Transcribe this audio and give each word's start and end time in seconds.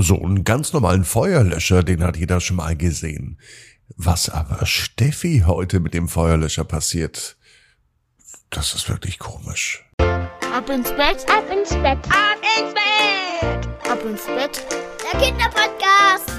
So 0.00 0.22
einen 0.22 0.44
ganz 0.44 0.72
normalen 0.72 1.02
Feuerlöscher, 1.02 1.82
den 1.82 2.04
hat 2.04 2.16
jeder 2.16 2.40
schon 2.40 2.58
mal 2.58 2.76
gesehen. 2.76 3.36
Was 3.96 4.28
aber 4.28 4.64
Steffi 4.64 5.42
heute 5.44 5.80
mit 5.80 5.92
dem 5.92 6.06
Feuerlöscher 6.06 6.62
passiert, 6.62 7.36
das 8.48 8.76
ist 8.76 8.88
wirklich 8.88 9.18
komisch. 9.18 9.84
Ab 9.98 10.70
ins 10.70 10.90
Bett, 10.90 11.26
ab 11.28 11.50
ins 11.52 11.70
Bett, 11.70 11.98
ab 12.10 12.38
ins 12.60 12.74
Bett, 12.74 13.90
ab 13.90 13.98
ins 14.08 14.24
Bett. 14.26 14.64
Der 15.02 15.20
Kinderpodcast. 15.20 16.30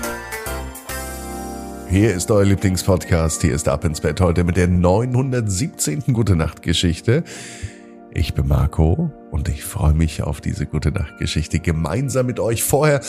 Hier 1.89 2.13
ist 2.13 2.31
euer 2.31 2.45
Lieblingspodcast. 2.45 3.41
Hier 3.41 3.55
ist 3.55 3.67
Ab 3.67 3.83
ins 3.83 3.99
Bett 3.99 4.21
heute 4.21 4.45
mit 4.45 4.55
der 4.55 4.69
917. 4.69 6.13
Gute 6.13 6.37
Nacht 6.37 6.61
Geschichte. 6.61 7.25
Ich 8.11 8.33
bin 8.33 8.47
Marco 8.47 9.11
und 9.31 9.49
ich 9.49 9.65
freue 9.65 9.93
mich 9.93 10.23
auf 10.23 10.39
diese 10.39 10.65
Gute 10.65 10.91
Nacht 10.91 11.17
Geschichte 11.19 11.59
gemeinsam 11.59 12.25
mit 12.25 12.39
euch. 12.39 12.63
Vorher 12.63 13.01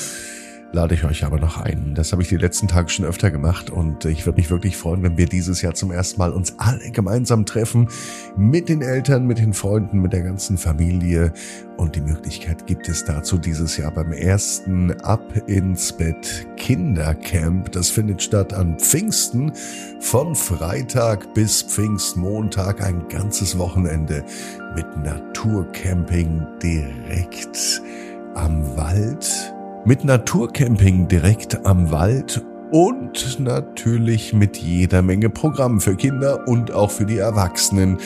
lade 0.72 0.94
ich 0.94 1.04
euch 1.04 1.24
aber 1.24 1.38
noch 1.38 1.58
ein. 1.58 1.94
Das 1.94 2.12
habe 2.12 2.22
ich 2.22 2.28
die 2.28 2.36
letzten 2.36 2.68
Tage 2.68 2.88
schon 2.88 3.04
öfter 3.04 3.30
gemacht 3.30 3.70
und 3.70 4.04
ich 4.04 4.26
würde 4.26 4.36
mich 4.36 4.50
wirklich 4.50 4.76
freuen, 4.76 5.02
wenn 5.02 5.16
wir 5.16 5.26
dieses 5.26 5.62
Jahr 5.62 5.74
zum 5.74 5.90
ersten 5.90 6.18
Mal 6.18 6.32
uns 6.32 6.54
alle 6.58 6.90
gemeinsam 6.90 7.44
treffen. 7.44 7.88
Mit 8.36 8.68
den 8.68 8.82
Eltern, 8.82 9.26
mit 9.26 9.38
den 9.38 9.52
Freunden, 9.52 10.00
mit 10.00 10.12
der 10.12 10.22
ganzen 10.22 10.58
Familie. 10.58 11.32
Und 11.76 11.96
die 11.96 12.00
Möglichkeit 12.00 12.66
gibt 12.66 12.88
es 12.88 13.04
dazu 13.04 13.38
dieses 13.38 13.76
Jahr 13.76 13.90
beim 13.90 14.12
ersten 14.12 14.92
Ab 15.00 15.22
ins 15.48 15.92
Bett 15.92 16.46
Kindercamp. 16.56 17.72
Das 17.72 17.88
findet 17.88 18.22
statt 18.22 18.52
an 18.52 18.78
Pfingsten 18.78 19.52
von 20.00 20.34
Freitag 20.34 21.34
bis 21.34 21.62
Pfingstmontag. 21.62 22.82
Ein 22.82 23.08
ganzes 23.08 23.58
Wochenende 23.58 24.24
mit 24.76 24.86
Naturcamping 24.98 26.46
direkt 26.62 27.82
am 28.34 28.76
Wald 28.76 29.54
mit 29.84 30.04
Naturcamping 30.04 31.08
direkt 31.08 31.64
am 31.64 31.90
Wald 31.90 32.44
und 32.70 33.40
natürlich 33.40 34.32
mit 34.32 34.58
jeder 34.58 35.02
Menge 35.02 35.30
Programm 35.30 35.80
für 35.80 35.96
Kinder 35.96 36.46
und 36.46 36.72
auch 36.72 36.90
für 36.90 37.06
die 37.06 37.18
Erwachsenen. 37.18 37.98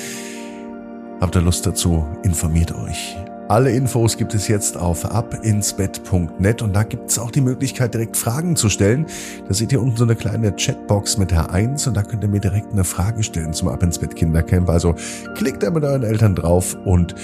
Habt 1.20 1.34
ihr 1.36 1.42
Lust 1.42 1.66
dazu? 1.66 2.06
Informiert 2.22 2.74
euch. 2.74 3.16
Alle 3.48 3.72
Infos 3.72 4.16
gibt 4.16 4.34
es 4.34 4.48
jetzt 4.48 4.78
auf 4.78 5.04
abinsbett.net 5.04 6.62
und 6.62 6.74
da 6.74 6.82
gibt 6.82 7.10
es 7.10 7.18
auch 7.18 7.30
die 7.30 7.42
Möglichkeit, 7.42 7.92
direkt 7.92 8.16
Fragen 8.16 8.56
zu 8.56 8.70
stellen. 8.70 9.06
Da 9.46 9.52
seht 9.52 9.70
ihr 9.72 9.82
unten 9.82 9.96
so 9.96 10.04
eine 10.04 10.16
kleine 10.16 10.52
Chatbox 10.52 11.18
mit 11.18 11.30
der 11.30 11.50
1 11.50 11.86
und 11.88 11.94
da 11.94 12.02
könnt 12.02 12.22
ihr 12.22 12.30
mir 12.30 12.40
direkt 12.40 12.72
eine 12.72 12.84
Frage 12.84 13.22
stellen 13.22 13.52
zum 13.52 13.68
Ab 13.68 13.82
ins 13.82 13.98
Bett 13.98 14.16
Kindercamp. 14.16 14.70
Also 14.70 14.94
klickt 15.34 15.62
da 15.62 15.70
mit 15.70 15.84
euren 15.84 16.04
Eltern 16.04 16.34
drauf 16.34 16.76
und 16.84 17.14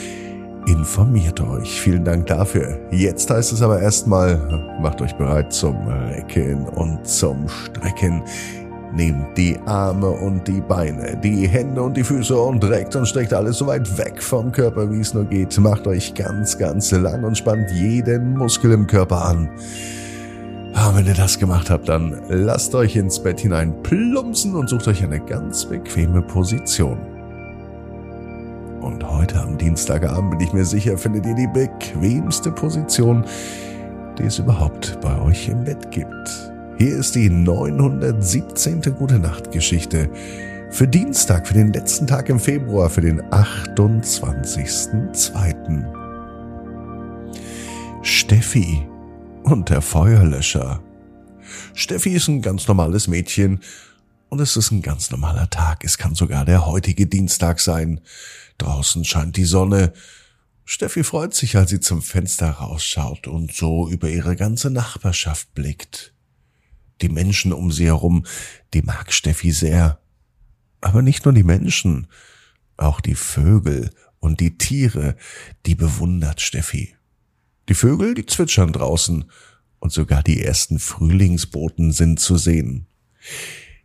informiert 0.67 1.41
euch. 1.41 1.81
Vielen 1.81 2.05
Dank 2.05 2.27
dafür. 2.27 2.79
Jetzt 2.91 3.31
heißt 3.31 3.53
es 3.53 3.63
aber 3.63 3.81
erstmal, 3.81 4.37
macht 4.81 5.01
euch 5.01 5.15
bereit 5.15 5.53
zum 5.53 5.77
Recken 5.87 6.67
und 6.69 7.07
zum 7.07 7.49
Strecken. 7.49 8.23
Nehmt 8.93 9.37
die 9.39 9.57
Arme 9.67 10.09
und 10.11 10.49
die 10.49 10.61
Beine, 10.61 11.17
die 11.23 11.47
Hände 11.47 11.81
und 11.83 11.97
die 11.97 12.03
Füße 12.03 12.37
und 12.37 12.65
reckt 12.65 12.97
und 12.97 13.07
streckt 13.07 13.33
alles 13.33 13.59
so 13.59 13.67
weit 13.69 13.97
weg 13.99 14.21
vom 14.21 14.51
Körper, 14.51 14.91
wie 14.91 15.01
es 15.01 15.15
nur 15.15 15.25
geht. 15.25 15.57
Macht 15.59 15.87
euch 15.87 16.15
ganz, 16.15 16.59
ganz 16.59 16.91
lang 16.91 17.23
und 17.23 17.39
spannt 17.39 17.71
jeden 17.71 18.35
Muskel 18.35 18.73
im 18.73 18.87
Körper 18.89 19.25
an. 19.25 19.49
Ah, 20.75 20.93
wenn 20.95 21.07
ihr 21.07 21.15
das 21.15 21.39
gemacht 21.39 21.71
habt, 21.71 21.89
dann 21.89 22.21
lasst 22.29 22.75
euch 22.75 22.97
ins 22.97 23.23
Bett 23.23 23.41
hinein 23.41 23.81
plumpsen 23.83 24.55
und 24.57 24.69
sucht 24.69 24.89
euch 24.89 25.03
eine 25.05 25.21
ganz 25.21 25.67
bequeme 25.67 26.23
Position. 26.23 26.99
Und 28.81 29.07
heute 29.07 29.39
am 29.41 29.57
Dienstagabend 29.59 30.31
bin 30.31 30.41
ich 30.41 30.55
mir 30.55 30.65
sicher, 30.65 30.97
findet 30.97 31.27
ihr 31.27 31.35
die 31.35 31.49
bequemste 31.49 32.51
Position, 32.51 33.27
die 34.19 34.23
es 34.23 34.39
überhaupt 34.39 34.99
bei 35.03 35.21
euch 35.21 35.49
im 35.49 35.65
Bett 35.65 35.91
gibt. 35.91 36.51
Hier 36.79 36.97
ist 36.97 37.15
die 37.15 37.29
917. 37.29 38.81
Gute 38.99 39.19
Nacht 39.19 39.53
Geschichte 39.53 40.09
für 40.71 40.89
Dienstag, 40.89 41.47
für 41.47 41.53
den 41.53 41.75
letzten 41.75 42.07
Tag 42.07 42.31
im 42.31 42.41
Februar, 42.41 42.89
für 42.89 43.03
den 43.03 43.21
28.02. 43.21 45.85
Steffi 48.03 48.89
und 49.43 49.69
der 49.69 49.83
Feuerlöscher. 49.83 50.81
Steffi 51.75 52.15
ist 52.15 52.29
ein 52.29 52.41
ganz 52.41 52.67
normales 52.67 53.09
Mädchen 53.09 53.61
und 54.31 54.41
es 54.41 54.57
ist 54.57 54.71
ein 54.71 54.81
ganz 54.81 55.11
normaler 55.11 55.51
Tag. 55.51 55.85
Es 55.85 55.99
kann 55.99 56.15
sogar 56.15 56.45
der 56.45 56.65
heutige 56.65 57.07
Dienstag 57.07 57.61
sein. 57.61 58.01
Draußen 58.59 59.05
scheint 59.05 59.37
die 59.37 59.45
Sonne. 59.45 59.93
Steffi 60.65 61.03
freut 61.03 61.35
sich, 61.35 61.57
als 61.57 61.71
sie 61.71 61.81
zum 61.81 62.01
Fenster 62.01 62.49
rausschaut 62.51 63.27
und 63.27 63.53
so 63.53 63.89
über 63.89 64.09
ihre 64.09 64.37
ganze 64.37 64.71
Nachbarschaft 64.71 65.53
blickt. 65.55 66.15
Die 67.03 67.09
Menschen 67.09 67.53
um 67.53 67.73
sie 67.73 67.87
herum, 67.87 68.25
die 68.73 68.83
mag 68.83 69.13
Steffi 69.13 69.51
sehr. 69.51 69.99
Aber 70.81 71.03
nicht 71.03 71.25
nur 71.25 71.35
die 71.35 71.43
Menschen, 71.43 72.07
auch 72.77 73.01
die 73.01 73.17
Vögel 73.17 73.91
und 74.21 74.39
die 74.39 74.57
Tiere, 74.57 75.17
die 75.67 75.75
bewundert 75.75 76.41
Steffi. 76.41 76.95
Die 77.69 77.75
Vögel, 77.75 78.15
die 78.15 78.27
zwitschern 78.27 78.73
draußen, 78.73 79.25
und 79.81 79.93
sogar 79.93 80.23
die 80.23 80.43
ersten 80.43 80.79
Frühlingsboten 80.79 81.91
sind 81.91 82.21
zu 82.21 82.37
sehen. 82.37 82.87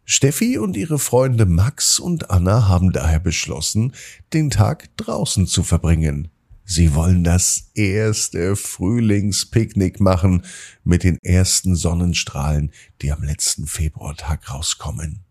Steffi 0.06 0.60
und 0.60 0.78
ihre 0.78 1.00
Freunde 1.00 1.48
Max 1.48 1.98
und 1.98 2.30
Anna 2.30 2.68
haben 2.68 2.92
daher 2.92 3.20
beschlossen, 3.20 3.94
den 4.34 4.52
Tag 4.52 4.96
draußen 4.98 5.48
zu 5.48 5.64
verbringen. 5.64 6.30
Sie 6.64 6.94
wollen 6.94 7.24
das 7.24 7.72
erste 7.74 8.56
Frühlingspicknick 8.56 10.00
machen 10.00 10.44
mit 10.84 11.04
den 11.04 11.18
ersten 11.24 11.76
Sonnenstrahlen, 11.76 12.72
die 13.02 13.12
am 13.12 13.24
letzten 13.24 13.66
Februartag 13.66 14.52
rauskommen. 14.52 15.22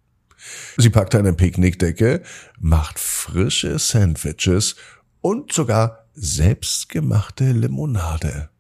Sie 0.77 0.91
packt 0.91 1.15
eine 1.15 1.33
Picknickdecke, 1.33 2.23
macht 2.59 2.99
frische 2.99 3.79
Sandwiches 3.79 4.75
und 5.21 5.53
sogar 5.53 6.07
selbstgemachte 6.15 7.53
Limonade. 7.53 8.51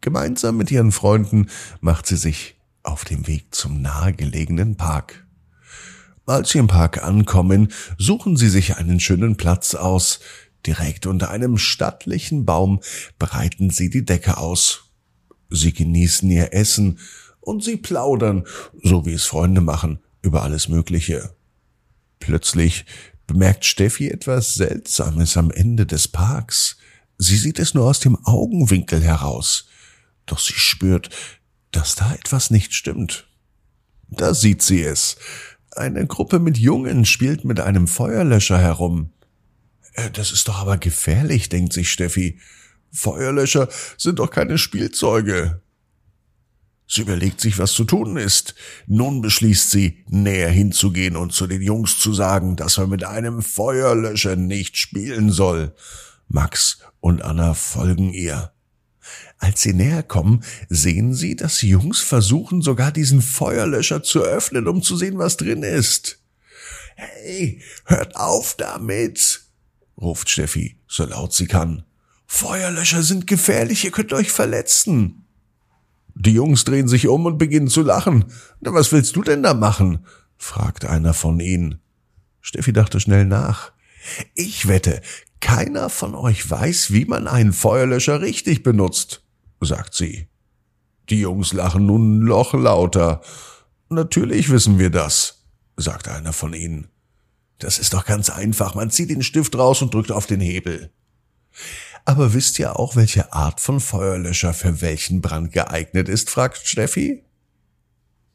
Gemeinsam 0.00 0.56
mit 0.56 0.70
ihren 0.70 0.92
Freunden 0.92 1.48
macht 1.80 2.06
sie 2.06 2.16
sich 2.16 2.53
auf 2.84 3.04
dem 3.04 3.26
Weg 3.26 3.54
zum 3.54 3.82
nahegelegenen 3.82 4.76
Park. 4.76 5.26
Als 6.26 6.50
sie 6.50 6.58
im 6.58 6.68
Park 6.68 7.02
ankommen, 7.02 7.72
suchen 7.98 8.36
sie 8.36 8.48
sich 8.48 8.76
einen 8.76 9.00
schönen 9.00 9.36
Platz 9.36 9.74
aus. 9.74 10.20
Direkt 10.66 11.06
unter 11.06 11.30
einem 11.30 11.58
stattlichen 11.58 12.46
Baum 12.46 12.80
breiten 13.18 13.70
sie 13.70 13.90
die 13.90 14.04
Decke 14.04 14.38
aus. 14.38 14.90
Sie 15.50 15.72
genießen 15.72 16.30
ihr 16.30 16.54
Essen 16.54 16.98
und 17.40 17.62
sie 17.62 17.76
plaudern, 17.76 18.44
so 18.82 19.04
wie 19.04 19.12
es 19.12 19.24
Freunde 19.24 19.60
machen, 19.60 19.98
über 20.22 20.42
alles 20.42 20.68
Mögliche. 20.68 21.34
Plötzlich 22.18 22.86
bemerkt 23.26 23.66
Steffi 23.66 24.08
etwas 24.08 24.54
Seltsames 24.54 25.36
am 25.36 25.50
Ende 25.50 25.84
des 25.84 26.08
Parks. 26.08 26.78
Sie 27.18 27.36
sieht 27.36 27.58
es 27.58 27.74
nur 27.74 27.84
aus 27.84 28.00
dem 28.00 28.16
Augenwinkel 28.24 29.02
heraus. 29.02 29.66
Doch 30.26 30.38
sie 30.38 30.54
spürt, 30.54 31.10
dass 31.76 31.96
da 31.96 32.14
etwas 32.14 32.50
nicht 32.50 32.74
stimmt. 32.74 33.28
Da 34.08 34.34
sieht 34.34 34.62
sie 34.62 34.82
es. 34.82 35.16
Eine 35.72 36.06
Gruppe 36.06 36.38
mit 36.38 36.56
Jungen 36.56 37.04
spielt 37.04 37.44
mit 37.44 37.58
einem 37.58 37.88
Feuerlöscher 37.88 38.58
herum. 38.58 39.10
Äh, 39.94 40.10
das 40.10 40.30
ist 40.32 40.48
doch 40.48 40.58
aber 40.58 40.78
gefährlich, 40.78 41.48
denkt 41.48 41.72
sich 41.72 41.90
Steffi. 41.90 42.38
Feuerlöscher 42.92 43.68
sind 43.96 44.20
doch 44.20 44.30
keine 44.30 44.56
Spielzeuge. 44.56 45.60
Sie 46.86 47.00
überlegt 47.00 47.40
sich, 47.40 47.58
was 47.58 47.72
zu 47.72 47.84
tun 47.84 48.16
ist. 48.16 48.54
Nun 48.86 49.20
beschließt 49.20 49.70
sie, 49.70 50.04
näher 50.08 50.50
hinzugehen 50.50 51.16
und 51.16 51.32
zu 51.32 51.46
den 51.46 51.62
Jungs 51.62 51.98
zu 51.98 52.12
sagen, 52.12 52.56
dass 52.56 52.76
man 52.76 52.90
mit 52.90 53.02
einem 53.02 53.42
Feuerlöscher 53.42 54.36
nicht 54.36 54.76
spielen 54.76 55.32
soll. 55.32 55.74
Max 56.28 56.78
und 57.00 57.22
Anna 57.22 57.54
folgen 57.54 58.12
ihr. 58.12 58.53
Als 59.44 59.60
sie 59.60 59.74
näher 59.74 60.02
kommen, 60.02 60.42
sehen 60.70 61.12
sie, 61.12 61.36
dass 61.36 61.58
die 61.58 61.68
Jungs 61.68 62.00
versuchen, 62.00 62.62
sogar 62.62 62.90
diesen 62.90 63.20
Feuerlöscher 63.20 64.02
zu 64.02 64.22
öffnen, 64.22 64.66
um 64.66 64.82
zu 64.82 64.96
sehen, 64.96 65.18
was 65.18 65.36
drin 65.36 65.62
ist. 65.62 66.18
Hey, 66.96 67.60
hört 67.84 68.16
auf 68.16 68.54
damit, 68.56 69.42
ruft 70.00 70.30
Steffi, 70.30 70.78
so 70.88 71.04
laut 71.04 71.34
sie 71.34 71.46
kann. 71.46 71.84
Feuerlöscher 72.26 73.02
sind 73.02 73.26
gefährlich, 73.26 73.84
ihr 73.84 73.90
könnt 73.90 74.14
euch 74.14 74.32
verletzen. 74.32 75.26
Die 76.14 76.32
Jungs 76.32 76.64
drehen 76.64 76.88
sich 76.88 77.06
um 77.08 77.26
und 77.26 77.36
beginnen 77.36 77.68
zu 77.68 77.82
lachen. 77.82 78.24
Na, 78.60 78.72
was 78.72 78.92
willst 78.92 79.14
du 79.14 79.22
denn 79.22 79.42
da 79.42 79.52
machen? 79.52 80.06
fragt 80.38 80.86
einer 80.86 81.12
von 81.12 81.38
ihnen. 81.38 81.82
Steffi 82.40 82.72
dachte 82.72 82.98
schnell 82.98 83.26
nach. 83.26 83.72
Ich 84.34 84.68
wette, 84.68 85.02
keiner 85.42 85.90
von 85.90 86.14
euch 86.14 86.50
weiß, 86.50 86.92
wie 86.92 87.04
man 87.04 87.28
einen 87.28 87.52
Feuerlöscher 87.52 88.22
richtig 88.22 88.62
benutzt, 88.62 89.23
sagt 89.64 89.94
sie. 89.94 90.28
Die 91.10 91.20
Jungs 91.20 91.52
lachen 91.52 91.86
nun 91.86 92.24
noch 92.24 92.54
lauter. 92.54 93.20
Natürlich 93.88 94.50
wissen 94.50 94.78
wir 94.78 94.90
das, 94.90 95.44
sagt 95.76 96.08
einer 96.08 96.32
von 96.32 96.54
ihnen. 96.54 96.88
Das 97.58 97.78
ist 97.78 97.94
doch 97.94 98.04
ganz 98.04 98.30
einfach. 98.30 98.74
Man 98.74 98.90
zieht 98.90 99.10
den 99.10 99.22
Stift 99.22 99.56
raus 99.56 99.82
und 99.82 99.94
drückt 99.94 100.12
auf 100.12 100.26
den 100.26 100.40
Hebel. 100.40 100.90
Aber 102.04 102.34
wisst 102.34 102.58
ihr 102.58 102.78
auch, 102.78 102.96
welche 102.96 103.32
Art 103.32 103.60
von 103.60 103.80
Feuerlöscher 103.80 104.52
für 104.52 104.80
welchen 104.80 105.20
Brand 105.20 105.52
geeignet 105.52 106.08
ist? 106.08 106.30
fragt 106.30 106.66
Steffi. 106.66 107.24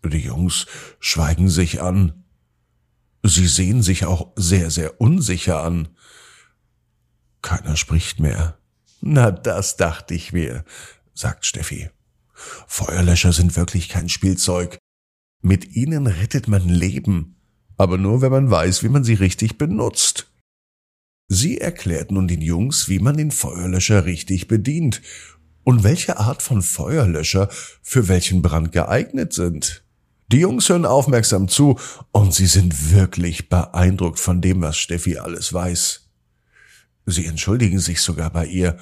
Die 0.04 0.18
Jungs 0.18 0.66
schweigen 1.00 1.50
sich 1.50 1.82
an. 1.82 2.24
Sie 3.22 3.48
sehen 3.48 3.84
sich 3.84 4.06
auch 4.06 4.32
sehr, 4.36 4.72
sehr 4.72 5.02
unsicher 5.02 5.62
an. 5.62 5.90
Keiner 7.42 7.76
spricht 7.76 8.20
mehr. 8.20 8.58
Na, 9.02 9.32
das 9.32 9.78
dachte 9.78 10.14
ich 10.14 10.34
mir, 10.34 10.64
sagt 11.14 11.46
Steffi. 11.46 11.90
Feuerlöscher 12.68 13.34
sind 13.34 13.56
wirklich 13.56 13.90
kein 13.90 14.10
Spielzeug. 14.10 14.78
Mit 15.42 15.76
ihnen 15.76 16.08
rettet 16.08 16.48
man 16.48 16.68
Leben, 16.68 17.36
aber 17.78 17.98
nur 17.98 18.22
wenn 18.22 18.32
man 18.32 18.52
weiß, 18.52 18.84
wie 18.84 18.90
man 18.90 19.04
sie 19.04 19.14
richtig 19.14 19.58
benutzt. 19.58 20.32
Sie 21.28 21.60
erklärt 21.60 22.12
nun 22.12 22.28
den 22.28 22.42
Jungs, 22.42 22.90
wie 22.90 23.00
man 23.00 23.16
den 23.16 23.32
Feuerlöscher 23.32 24.06
richtig 24.06 24.48
bedient 24.48 25.02
und 25.64 25.84
welche 25.84 26.18
Art 26.18 26.42
von 26.42 26.62
Feuerlöscher 26.62 27.50
für 27.84 28.08
welchen 28.08 28.42
Brand 28.42 28.72
geeignet 28.72 29.34
sind. 29.34 29.84
Die 30.32 30.40
Jungs 30.40 30.70
hören 30.70 30.86
aufmerksam 30.86 31.48
zu 31.48 31.80
und 32.12 32.34
sie 32.34 32.48
sind 32.48 32.92
wirklich 32.92 33.50
beeindruckt 33.50 34.20
von 34.20 34.42
dem, 34.42 34.62
was 34.62 34.78
Steffi 34.78 35.18
alles 35.18 35.54
weiß. 35.54 36.10
Sie 37.06 37.26
entschuldigen 37.26 37.80
sich 37.80 38.02
sogar 38.02 38.30
bei 38.30 38.46
ihr 38.46 38.78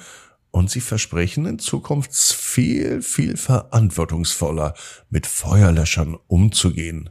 und 0.50 0.70
sie 0.70 0.80
versprechen 0.80 1.46
in 1.46 1.58
Zukunft 1.58 2.14
viel, 2.14 3.02
viel 3.02 3.36
verantwortungsvoller 3.36 4.74
mit 5.10 5.26
Feuerlöschern 5.26 6.16
umzugehen. 6.26 7.10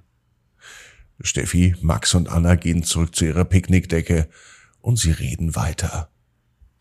Steffi, 1.21 1.75
Max 1.81 2.13
und 2.13 2.29
Anna 2.29 2.55
gehen 2.55 2.83
zurück 2.83 3.15
zu 3.15 3.25
ihrer 3.25 3.45
Picknickdecke 3.45 4.29
und 4.81 4.97
sie 4.97 5.11
reden 5.11 5.55
weiter. 5.55 6.09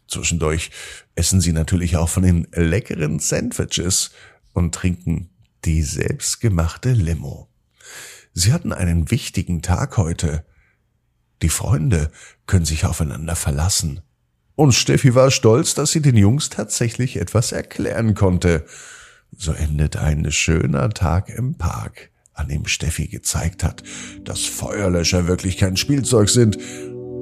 Zwischendurch 0.08 0.70
essen 1.14 1.40
sie 1.40 1.52
natürlich 1.52 1.96
auch 1.96 2.08
von 2.08 2.22
den 2.22 2.46
leckeren 2.52 3.18
Sandwiches 3.18 4.10
und 4.52 4.74
trinken 4.74 5.30
die 5.64 5.82
selbstgemachte 5.82 6.92
Limo. 6.92 7.48
Sie 8.32 8.52
hatten 8.52 8.72
einen 8.72 9.10
wichtigen 9.10 9.62
Tag 9.62 9.96
heute. 9.96 10.44
Die 11.42 11.48
Freunde 11.48 12.10
können 12.46 12.64
sich 12.64 12.84
aufeinander 12.84 13.34
verlassen. 13.34 14.00
Und 14.56 14.72
Steffi 14.72 15.14
war 15.14 15.30
stolz, 15.30 15.74
dass 15.74 15.92
sie 15.92 16.00
den 16.00 16.16
Jungs 16.16 16.48
tatsächlich 16.48 17.16
etwas 17.16 17.52
erklären 17.52 18.14
konnte. 18.14 18.64
So 19.36 19.52
endet 19.52 19.98
ein 19.98 20.32
schöner 20.32 20.88
Tag 20.90 21.28
im 21.28 21.56
Park, 21.56 22.10
an 22.32 22.48
dem 22.48 22.66
Steffi 22.66 23.06
gezeigt 23.06 23.62
hat, 23.62 23.82
dass 24.24 24.40
Feuerlöscher 24.44 25.28
wirklich 25.28 25.58
kein 25.58 25.76
Spielzeug 25.76 26.30
sind 26.30 26.58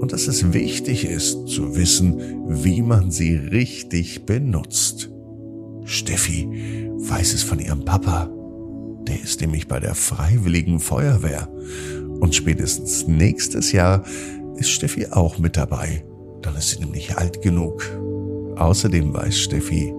und 0.01 0.13
dass 0.13 0.29
es 0.29 0.53
wichtig 0.53 1.05
ist 1.05 1.49
zu 1.49 1.75
wissen, 1.75 2.21
wie 2.63 2.83
man 2.83 3.11
sie 3.11 3.35
richtig 3.35 4.27
benutzt. 4.27 5.11
Steffi 5.85 6.49
weiß 6.99 7.35
es 7.35 7.43
von 7.43 7.59
ihrem 7.59 7.85
Papa. 7.85 8.31
Der 9.09 9.21
ist 9.21 9.41
nämlich 9.41 9.67
bei 9.67 9.81
der 9.81 9.97
Freiwilligen 9.97 10.79
Feuerwehr. 10.79 11.49
Und 12.21 12.35
spätestens 12.35 13.09
nächstes 13.09 13.73
Jahr 13.73 14.05
ist 14.57 14.71
Steffi 14.71 15.09
auch 15.09 15.39
mit 15.39 15.57
dabei 15.57 16.05
dann 16.45 16.57
ist 16.57 16.71
sie 16.71 16.81
nämlich 16.81 17.17
alt 17.17 17.43
genug. 17.43 17.83
Außerdem 18.57 19.15
weiß 19.15 19.37
Steffi, 19.37 19.93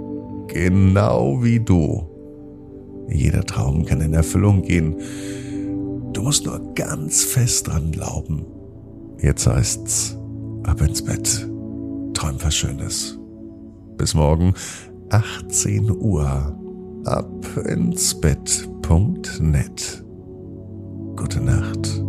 genau 0.48 1.44
wie 1.44 1.60
du, 1.60 2.08
jeder 3.10 3.44
Traum 3.44 3.86
kann 3.86 4.02
in 4.02 4.14
Erfüllung 4.14 4.62
gehen. 4.62 4.96
Du 6.14 6.22
musst 6.22 6.46
nur 6.46 6.74
ganz 6.74 7.24
fest 7.24 7.68
dran 7.68 7.92
glauben. 7.92 8.46
Jetzt 9.22 9.48
heißt's, 9.48 10.18
ab 10.64 10.82
ins 10.82 11.04
Bett. 11.04 11.48
Träum 12.14 12.38
was 12.42 12.56
Schönes. 12.56 13.20
Bis 13.98 14.14
morgen, 14.14 14.54
18 15.10 15.92
Uhr. 15.92 16.58
Ab 17.06 17.46
ins 17.68 18.20
Bett.net. 18.20 20.04
Gute 21.16 21.42
Nacht. 21.42 22.05